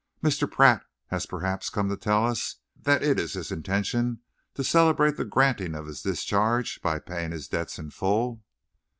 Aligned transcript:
"Mr. 0.23 0.51
Pratt 0.51 0.83
has 1.11 1.27
perhaps 1.27 1.69
come 1.69 1.87
to 1.89 1.95
tell 1.95 2.25
us 2.25 2.55
that 2.75 3.03
it 3.03 3.19
is 3.19 3.33
his 3.33 3.51
intention 3.51 4.19
to 4.55 4.63
celebrate 4.63 5.15
the 5.15 5.23
granting 5.23 5.75
of 5.75 5.85
his 5.85 6.01
discharge 6.01 6.81
by 6.81 6.97
paying 6.97 7.29
his 7.31 7.47
debts 7.47 7.77
in 7.77 7.91
full." 7.91 8.43